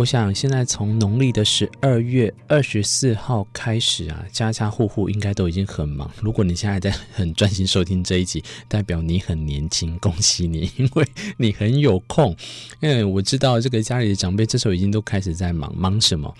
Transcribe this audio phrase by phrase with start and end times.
[0.00, 6.10] 我想现在从农历的十二月二十四号开始啊，家家户户应该都已经很忙。
[6.22, 12.34] 如果你现在在很专心收听这一集，代表你很年轻，恭喜你，因为你很有空。
[12.80, 16.34] 因为我知道这个家里的长辈这时候已经都开始在忙，忙什么？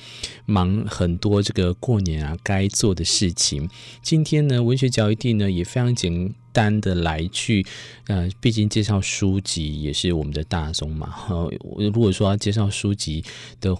[0.47, 3.69] 忙很多这个过年啊该做的事情。
[4.01, 7.65] 今天呢，文学嚼一地呢也非常简单的来去，
[8.07, 11.15] 呃，毕竟介绍书籍也是我们的大宗嘛。
[11.29, 13.25] 呃，如果说要介绍书籍
[13.61, 13.77] 的。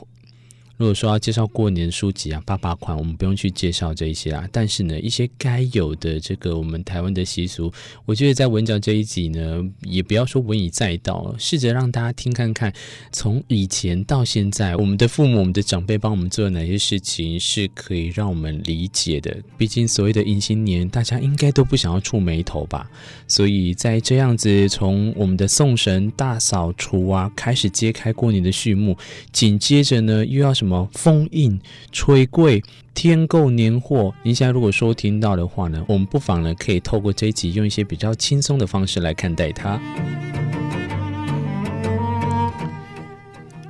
[0.81, 4.49] 如果说要介绍过年书籍啊，爸爸款，我们不用去介绍这一些啊。
[4.51, 7.71] 但是呢，一些该有的这个我们台湾的习俗，
[8.07, 12.73] 我觉得在文嚼这一集呢，也不要说文以载道，试着让大家听看看，
[13.13, 19.37] 从以前到现在，我们的父母、我们的长辈帮我们做了哪些事情是可以让我们理解的。
[19.59, 22.91] 毕竟所谓的迎新年，大家应该都不想要触霉头吧？
[23.29, 28.97] 所以在这样子，从我们的送神、大扫除啊，开始揭开过年的序幕，
[29.31, 30.70] 紧接着呢，又要什么？
[30.71, 32.63] 么封印、吹柜、
[32.95, 34.15] 天购年货？
[34.23, 39.81] 您现在如果说听到的话呢，我们不妨呢可以透过这一集，用一些比较轻松的方式来看待它。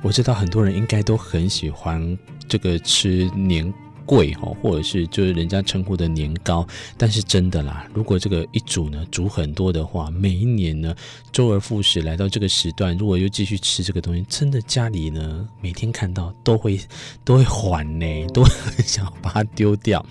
[0.03, 3.73] 我知道很多人应该都很喜欢这个吃年。
[4.05, 10.95] 贵哈，或者是就是人家称呼的年糕，但是真的啦，如果这个一煮呢，煮很多的话，每一年呢，
[11.31, 16.79] 周而复始来到这个时段，如果又继续吃这个东西，真的家里呢，每天看到都会
[17.23, 20.05] 都会缓呢，都会很想要把它丢掉。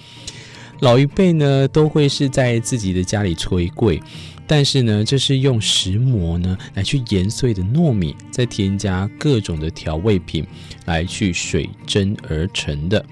[0.81, 4.03] 老一辈呢，都会是在自己的家里炊柜，
[4.47, 10.47] 但是呢，这是用石磨呢来去研碎的糯米，再添加各种的调味品
[10.87, 13.05] 来去水蒸而成的。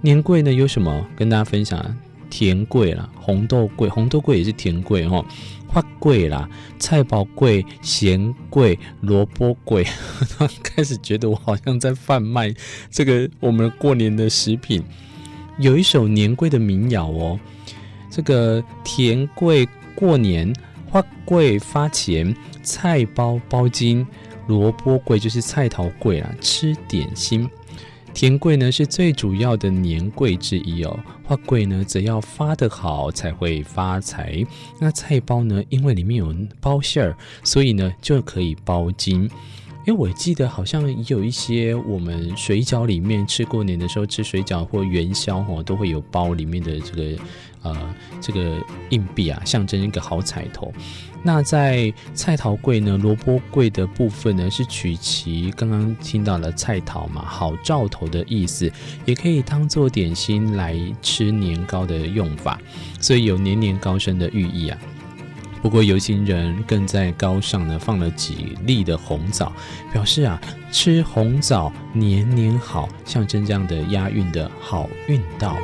[0.00, 1.96] 年桂呢有什么跟大家分享？
[2.28, 5.24] 甜桂啦，红豆桂，红豆桂也是甜桂哈。
[5.68, 6.48] 花桂啦，
[6.78, 9.86] 菜宝桂、咸桂、萝卜桂。
[10.62, 12.52] 开始觉得我好像在贩卖
[12.90, 14.82] 这个我们过年的食品。
[15.58, 17.38] 有一首年桂的民谣哦，
[18.10, 20.52] 这个甜桂过年，
[20.90, 24.06] 花桂发钱，菜包包金，
[24.48, 27.48] 萝卜桂就是菜头桂啦，吃点心。
[28.16, 34.42] 甜桂呢是最主要的年桂之一哦，花桂呢则要发得好才会发财。
[34.80, 39.28] 那菜包呢，因为里面有包馅儿，所以呢就可以包金。
[39.86, 47.22] 因为我记得好像也有一些我们水饺里面吃过年的时候吃水饺或元宵哦，都会有包里面的这个
[47.70, 48.56] 呃这个
[48.90, 50.72] 硬币啊，象征一个好彩头。
[51.22, 58.70] 那在菜桃柜呢，萝卜柜的部分呢，是取其刚刚听到了菜桃嘛，好兆头的意思，
[59.04, 62.60] 也可以当做点心来吃年糕的用法，
[63.00, 64.78] 所以有年年高升的寓意啊。
[65.62, 69.52] 不过有心人更在糕上呢放了几粒的红枣，
[69.92, 70.40] 表示啊
[70.70, 75.56] 吃红枣年年好，象征这样的押韵的好运到。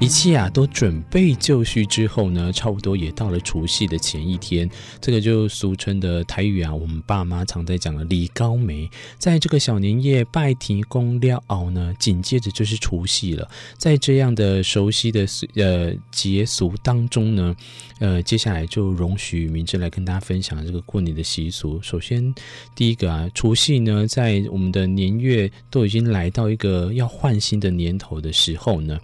[0.00, 4.70] 一切啊都准备就绪之后呢，差不多也到了除夕的前一天。
[5.00, 8.88] 这个就俗称的台语啊，我们爸妈常在讲的礼高梅。
[9.18, 13.50] 在这个小年夜拜天公了后呢，紧接着就是除夕了。
[13.76, 15.26] 在这样的熟悉的
[15.56, 17.56] 呃节俗当中呢，
[17.98, 21.82] 呃，接下来就容许明智来跟大家分享这个过年的习俗。
[21.82, 22.32] 首先，
[22.76, 28.96] 第一个啊，除夕呢，在我们的年月都已经来到一个要换新的年头的时候呢。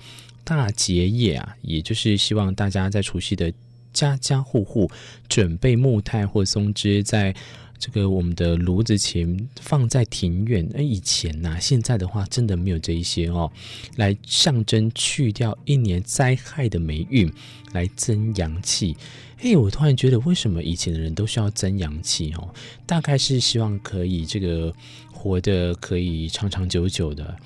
[0.44, 3.52] 大结夜啊，也就是希望大家在除夕的
[3.92, 4.90] 家家户户
[5.28, 7.34] 准备木炭或松枝，在
[7.78, 10.68] 这个我们的炉子前放在庭院。
[10.74, 13.50] 而以前呐、啊，现在的话真的没有这一些哦，
[13.96, 17.32] 来象征去掉一年灾害的霉运，
[17.72, 18.96] 来增阳气。
[19.38, 22.48] 哎，我突然觉得，为什么以前的人都需要增阳气哦？
[22.86, 24.72] 大概是希望可以这个
[25.12, 27.36] 活得可以长长久久的。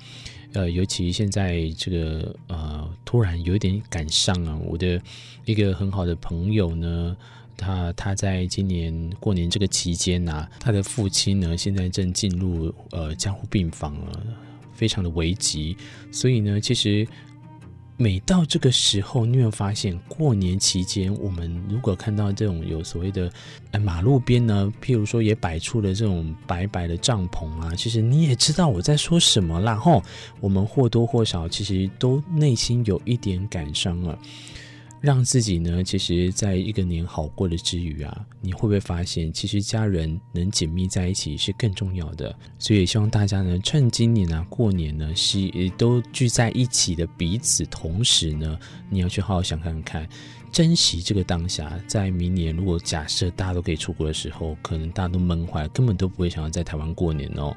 [0.53, 4.57] 呃，尤其现在这个呃，突然有点感伤啊。
[4.65, 5.01] 我的
[5.45, 7.15] 一个很好的朋友呢，
[7.55, 14.23] 他他在今年过年这个期间呐、他的父亲呢，现在正进入呃加护病房了，
[14.73, 15.77] 非常的危急。
[16.11, 17.07] 所以呢，其实。
[18.01, 23.29] 每到这个时候，你有发现，过年期间，我们如果看到这种有所谓的，
[23.71, 30.01] 哎，马路边呢，譬如说也摆出了这种白白的帐篷啊，其实你也知道我在说什么啦，吼，
[30.39, 34.17] 我们或多或少其实都内心有一点感伤了。
[35.01, 42.35] 让自己呢，其实在一个年好过的之余啊，你会不会发现，其实家人能紧密在一起是更重要的？
[42.57, 48.59] 所以希望大家呢，趁今年啊过年呢，是都聚在一起的彼此，同时呢，
[48.89, 50.07] 你要去好好想看看，
[50.51, 51.79] 珍惜这个当下。
[51.87, 57.55] 在明年，如果假设大家都可以出国的时候，可能大家都闷坏了，根本都不会想要在台湾过年哦。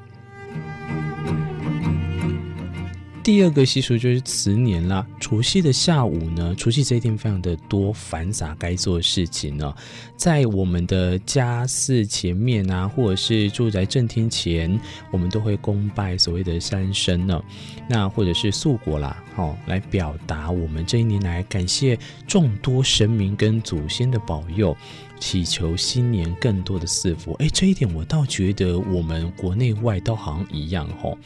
[3.23, 5.07] 第二个习俗就是辞年啦。
[5.17, 9.73] 除夕的下午呢，除夕这一天非常的多繁杂该做的事情呢。
[10.17, 14.77] 在我们的家祀前面啊，或者是住宅正厅前，
[15.09, 17.41] 我们都会恭拜所谓的三牲呢。
[17.87, 21.97] 那或者是素果啦，好，来表达我们这一年来感谢
[22.27, 24.75] 众多神明跟祖先的保佑，
[25.17, 27.31] 祈求新年更多的赐福。
[27.39, 31.17] 哎，这一点我倒觉得我们国内外都好像一样吼。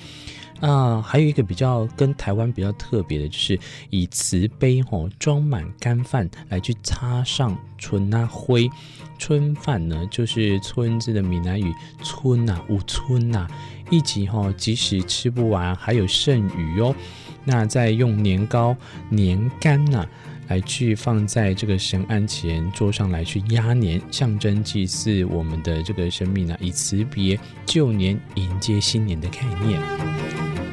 [0.59, 3.59] 啊，还有一个比较跟台湾比较特别的，就是
[3.89, 8.69] 以瓷杯吼装满干饭来去插上春啊灰。
[9.19, 11.73] 春饭呢，就是村子的闽南语
[12.03, 13.47] “村呐”，五村呐，
[13.89, 16.95] 一集吼，即使吃不完，还有剩余哦。
[17.43, 18.75] 那再用年糕、
[19.09, 20.05] 年干呐，
[20.47, 29.81] 来去放在这个神案前桌上来去压年，象征祭祀我们的这个生命呢，以辞别旧年，迎接新年的概念。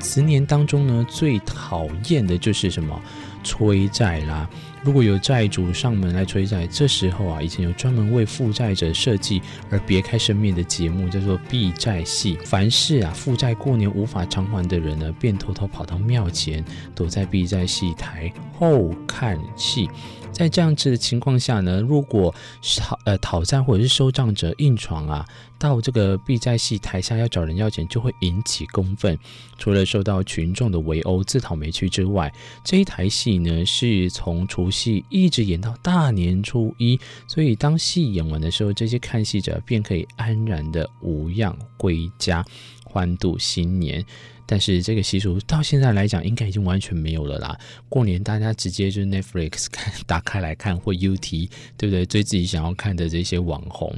[0.00, 3.00] 辞年当中呢，最讨厌的就是什么？
[3.44, 4.48] 催债啦。
[4.82, 12.36] 如果有债主上门来催债，这时候啊，以前有专门为负债者设计而别开生面的节目，叫做避债戏。
[12.44, 16.64] 凡是啊负债过年无法偿还的人呢，便偷偷跑到庙前，
[16.94, 19.88] 躲在避债戏台后看戏。
[20.34, 22.34] 在这样子的情况下呢，如果
[22.76, 25.24] 讨呃讨债或者是收账者硬闯啊，
[25.58, 29.16] 到这个避债戏台下要找人要钱，就会引起公愤。
[29.56, 32.32] 除了受到群众的围殴、自讨没趣之外，
[32.64, 36.98] 这一台戏呢是从除夕一直演到大年初一，
[37.28, 42.44] 所以当戏演完的时候，这些看戏者便可以安然的无恙归家，
[42.94, 44.04] 欢度新年。
[44.46, 47.58] 但是这个习俗到现在来讲，应该已经完全没有了啦。
[47.88, 52.06] 过年大家直接就 Netflix 看， 打开来看，或 UT，对不对？
[52.06, 53.92] 追自己想要看的这些网红。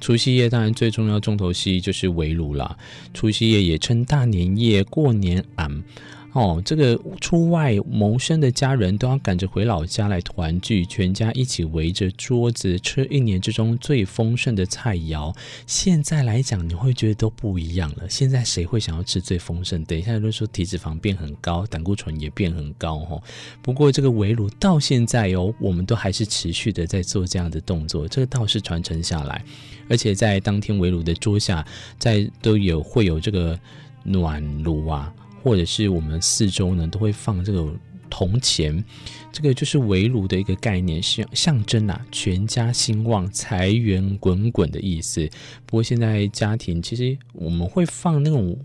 [0.00, 2.76] 除夕夜当然最重要重头戏就是围炉啦。
[3.14, 5.44] 除夕夜也称大年夜、过年。
[6.36, 15.34] 哦，这个出外谋生的家人都要赶着回老家来团聚，全家一起围着桌子吃一年之中最丰盛的菜肴。
[15.66, 18.06] 现在来讲，你会觉得都不一样了。
[18.06, 19.82] 现在谁会想要吃最丰盛？
[19.86, 23.22] 等一下就说体脂肪变很高，胆固醇也变很高哦。
[23.62, 29.42] 不过这个围炉到现在哦，我们都还是持续的在做这样的动作，这个倒是传承下来。
[29.88, 31.66] 而且在当天围炉的桌下，
[31.98, 33.58] 在都有会有这个
[34.02, 35.10] 暖炉啊。
[35.46, 37.72] 或者是我们四周呢，都会放这个
[38.10, 38.84] 铜钱，
[39.30, 45.24] 这个就是围炉的一个概念，是象征啊，全家兴旺、财源滚滚的意思。
[45.64, 48.58] 不过现在家庭其实我们会放那种。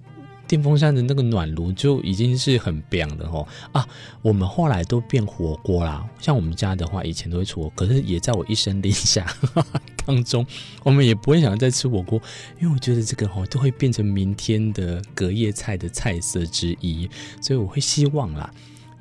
[0.51, 3.88] 电风扇的那个暖炉就已经是很凉的哦啊！
[4.21, 10.45] 我们后来都变火锅啦，像我们家的话，以前都会吃火锅，可是也在我一声令下呵呵 当中，
[10.83, 12.21] 我们也不会想再吃火锅，
[12.59, 17.09] 因为我觉得这个哦都会变成明天的隔夜菜的菜色之一，
[17.39, 18.53] 所以我会希望啦，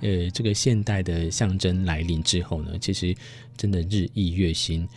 [0.02, 3.12] 呃，这个现代的象征来临之后呢，其实
[3.56, 4.88] 真的日益月新。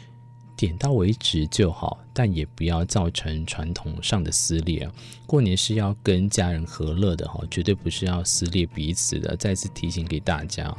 [0.55, 4.89] 点到为止就好，但也不要造成传统上的撕裂。
[5.25, 9.35] 过年是要跟家人和乐的哈，绝对不是要撕裂彼此的。
[9.37, 10.75] 再次提醒给大家。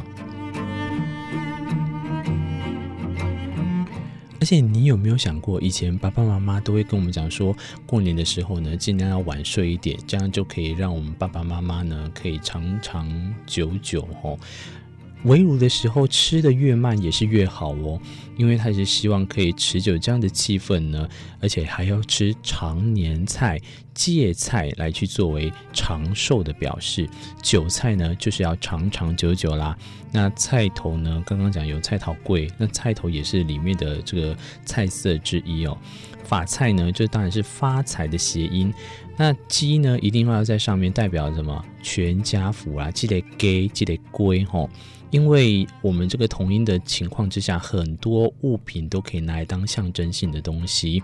[4.41, 14.37] 而且你有没有想过，以前爸爸妈妈都会跟我们讲说，过年的时候呢，尽量要晚睡一点，这样就可以让我们爸爸妈妈呢可以长长久久哈。
[15.25, 18.01] 围炉的时候吃的越慢也是越好哦，
[18.37, 21.09] 因为他是希望可以持久这样的气氛呢，
[21.41, 23.61] 而且还要吃常年菜、
[23.95, 27.09] 芥菜来去作为长寿的表示。
[27.41, 29.77] 韭菜呢就是要长长久久啦。
[30.13, 35.77] 那菜头呢，刚刚讲有菜头贵，那菜头也是里面的这个菜色之一哦。
[36.23, 38.73] 发菜呢，这当然是发财的谐音。
[39.17, 41.65] 那鸡呢，一定要在上面代表什么？
[41.83, 44.69] 全家福啊，记得给，记得归吼。
[45.11, 51.01] 因为我们这个同音的情况之下，很多物品都可以拿来当象征性的东西。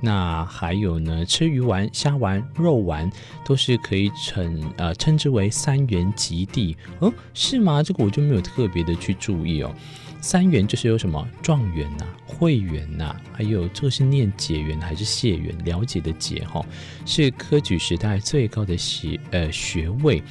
[0.00, 3.10] 那还有呢，吃鱼丸、虾、丸肉丸
[3.44, 7.82] 都是可以称呃称之为三元及第哦，是吗？
[7.82, 9.74] 这个我就没有特别的去注意哦。
[10.20, 15.52] 三元就是有什么状元呐、会元呐，还有这个是念解元还是解元？
[15.64, 16.64] 了解的解哈，
[17.04, 20.22] 是科举时代最高的学呃学位。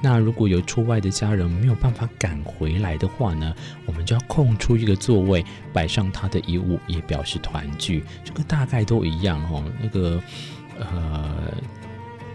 [0.00, 3.52] 那如果有出外的家人没有办法赶回来的话呢，
[3.86, 8.04] 我们就要空出一个座位，摆上他的遗物，也表示团聚。
[8.22, 9.64] 这个大概都一样哦。
[9.80, 10.22] 那个
[10.78, 11.52] 呃，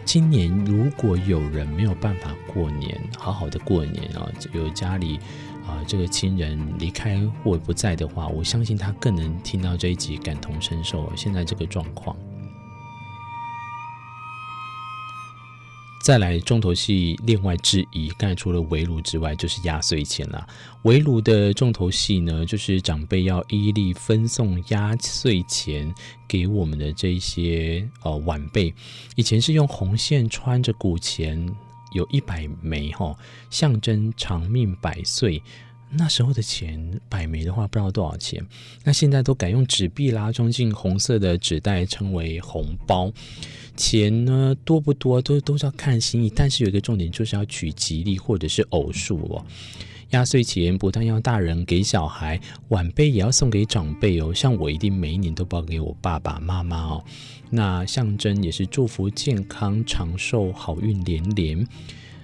[0.06, 5.18] 今年如果有人没有办法过年，好好的过年啊，有家里
[5.66, 12.16] 啊这个亲人离开或不在的话，我相信他更能听到这一集，感同身受现在这个状况。
[16.04, 20.46] 再来重头戏，另外之一，刚才除了围炉之外，就是压岁钱了。
[20.82, 25.96] 围炉的重头戏呢，就是长辈要一一分送压岁钱
[26.28, 28.74] 给我们的这些呃晚辈。
[29.16, 31.50] 以前是用红线穿着古钱，
[31.94, 33.18] 有一百枚哈，
[33.50, 35.42] 象征长命百岁。
[35.96, 38.46] 那时候的钱百枚的话，不知道多少钱。
[38.84, 43.10] 那现在都改用纸币啦，装进红色的纸袋，称为红包。
[43.76, 46.32] 钱呢多不多，都都是要看心意。
[46.36, 49.46] 但是有一个重点，就是要取吉利或者是偶数哦。
[50.12, 54.32] 压岁钱不但要大人给小孩，晚辈也要送给长辈哦。
[54.32, 57.04] 像我一定每一年都包给我爸爸妈妈哦。
[57.50, 61.68] 那象征也是祝福健康长寿，好运连连。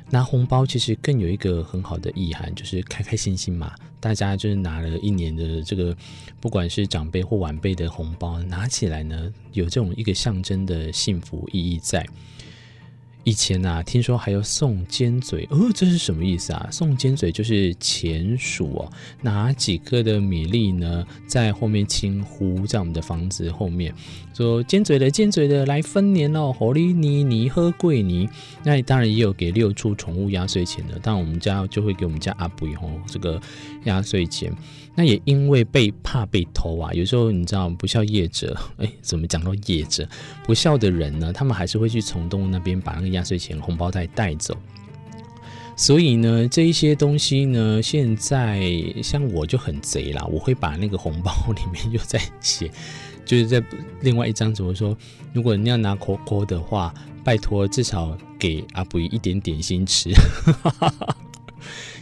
[0.09, 3.73] 拿红包其实更有一个很好的意涵，就是开开心心嘛。
[3.99, 5.95] 大家就是拿了一年的这个，
[6.39, 12.05] 不管是长辈或晚辈的红包，拿起来呢，有这种一个象征的幸福意义在。
[13.25, 16.67] 以前啊，听说还要送尖嘴，哦，这是什么意思啊？
[16.71, 23.93] 送尖嘴就是钱鼠哦，拿几颗的米粒呢，在后面轻呼，在我们的房子后面
[24.33, 28.27] 说尖嘴的尖嘴的来分年哦，火利尼尼喝贵尼。
[28.63, 33.39] 那当然也有给六畜宠物压岁钱的，但我们家就会给我们家阿布以后这个
[33.83, 34.51] 压岁钱。
[34.99, 40.05] 那也因为被怕被偷啊，有时候你知道不孝业者，哎，怎么讲到业者
[40.43, 41.31] 不孝的人呢？
[41.31, 44.53] 他们还是会去从东那边把那个压岁钱红包袋带走。
[45.77, 48.61] 所以呢，这一些东西呢，现在
[49.01, 52.69] 像我就很贼啦，我会把那个红包里面就在写，
[53.23, 53.63] 就是在
[54.01, 54.97] 另外一张纸我说，
[55.31, 60.11] 如果你要拿扣扣的话，拜托至少给阿布一点点心吃。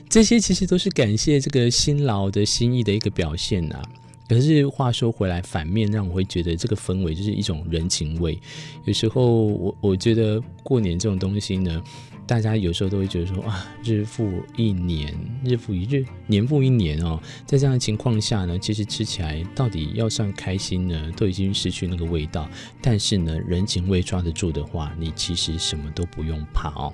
[0.10, 3.82] 这些其实都是感谢这个辛劳的心意的一个表现、啊。
[4.28, 8.38] 可是话说回来，反面让我会觉得这个氛围就是一种人情味。
[8.84, 11.82] 有时候我我觉得过年这种东西呢，
[12.26, 15.14] 大家有时候都会觉得说啊，日复一年，
[15.46, 17.18] 日复一日，年复一年哦。
[17.46, 22.50] 在这样的情况下呢，其实吃起来到底要算开心呢，都已经失去那个味道。
[22.82, 26.94] 但是呢，人情味抓得住的话，你其实什么都不用怕哦。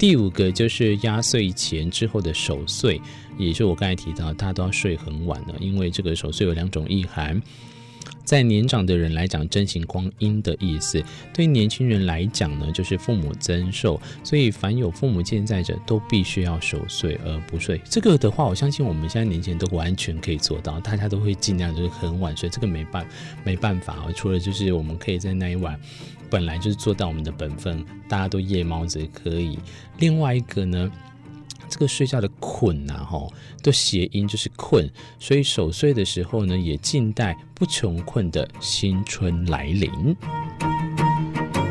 [0.00, 2.98] 第五个就是压岁钱之后的守岁，
[3.36, 7.38] 也就是我刚才提到，大家都要睡很晚了，因为这个守岁有两种意涵，
[8.24, 11.02] 在年长的人来讲，珍惜光阴的意思；
[11.34, 17.78] 对年轻人来讲呢，就是父母增寿，所以凡有父母健在者，都必须要守岁而不睡。
[17.84, 23.06] 这个的话，我相信我们现在年轻人都完全可以做到，大家都会尽量就是很晚睡，这个没办
[23.44, 25.78] 没办法啊，除了就是我们可以在那一晚。
[26.30, 29.58] 本来就是做到我们的本分，大家都夜猫子可以。
[29.98, 30.90] 另外一个呢，
[31.68, 33.26] 这个睡觉的困呐，哈，
[33.62, 40.16] 都谐音就是困，所以守岁的时候呢，也静待不穷困的新春来临。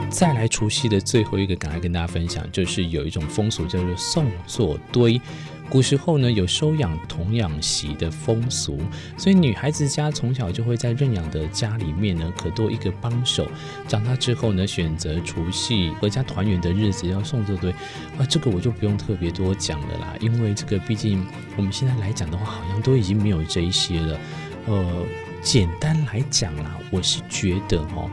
[0.10, 5.22] 再来除夕的最后一个，赶快跟大家分享，就是有一种风俗叫做送座堆。
[5.70, 8.80] 古时候呢，有收养童养媳的风俗，
[9.18, 13.48] 所以女孩子家从小就会在认养的家里面呢，可多一个帮手。
[13.88, 17.72] 长大之后呢，选择除夕阖家团圆的日子要送这堆，
[18.18, 21.24] 啊，这个我就不用特别多讲了啦，因为这个毕竟
[21.56, 24.20] 我们现在来讲的话，好像都已经没有这一些了。
[24.66, 25.06] 呃，
[25.44, 28.10] 简单来讲啦，我是觉得哦。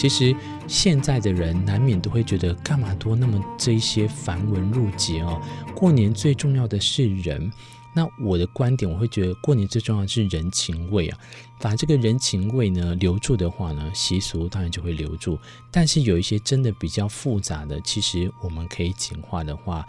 [0.00, 0.34] 其实
[0.66, 5.38] 现在的人难免都会觉得，干嘛多那么这些繁文缛节哦？
[5.74, 7.52] 过年最重要的是人。
[7.92, 11.18] 那我的观点，我会觉得过年最重要的是人情味啊。
[11.60, 15.38] 把这个人情味呢留住的话呢，习俗当然就会留住。
[15.70, 19.86] 但是有一些真的比较复杂的，其实我们可以简化的话，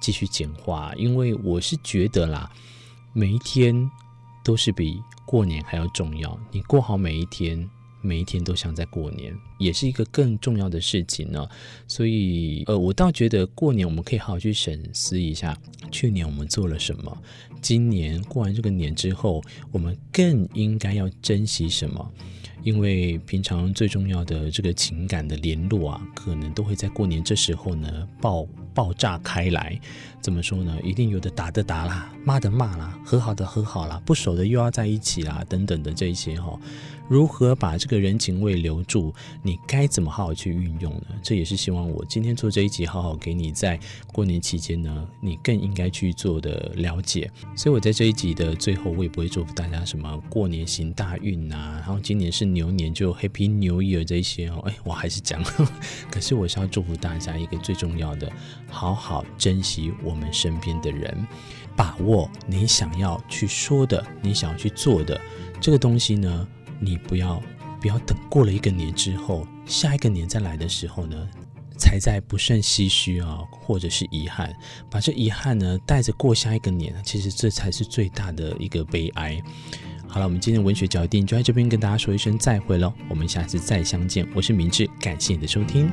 [0.00, 0.92] 继续简化。
[0.96, 2.50] 因为我是觉得啦，
[3.12, 3.88] 每一天
[4.42, 6.36] 都是比过年还要重要。
[6.50, 7.70] 你过好每一天。
[8.04, 11.48] 每一天都像在过年，也是一个更重要的事情呢。
[11.88, 15.58] 所以，呃，我倒觉得过年我们可以好好去审思一下，
[15.90, 17.16] 去年我们做了什么，
[17.62, 19.42] 今年过完这个年之后，
[19.72, 22.12] 我们更应该要珍惜什么。
[22.62, 29.78] 因为平常最重要的这个情感的联络啊，可能都会在过年这时候呢爆爆炸开来。
[30.24, 30.74] 怎么说呢？
[30.82, 36.60] 一定有的打的打啦，骂的骂啦，和好的和好啦，不熟的又要在一起啦，等等的这一些哈、哦。
[37.10, 39.12] 如何把这个人情味留住？
[39.42, 41.08] 你该怎么好好去运用呢？
[41.22, 43.78] 这也是希望我今天做这一集，好好给你在
[44.14, 47.30] 过年期间呢，你更应该去做的了解。
[47.54, 54.62] 所以我在这一集的最后，我也不会祝福大家什么过年行大运啊，然后今年是牛年就 Happy New Year 这些哦。
[54.64, 55.44] 哎，我还是讲，
[56.10, 58.32] 可是我是要祝福大家一个最重要的，
[58.70, 61.26] 好好珍惜我我们身边的人，
[61.74, 65.20] 把握你想要去说的，你想要去做的
[65.60, 66.46] 这个东西呢。
[66.80, 67.40] 你不要
[67.80, 71.16] 不要等过了一个年之后，下一个年再来的时候呢，
[71.78, 74.54] 才在不胜唏嘘啊，或者是遗憾，
[74.90, 79.40] 把这遗憾呢带着过下一个年，其实这才是最大的一个悲哀。
[80.06, 84.26] 好了，我们今天文学脚定就在这边跟大家说一声再会喽，我们下次再相见。
[84.34, 85.90] 我是明智，感谢你的收听。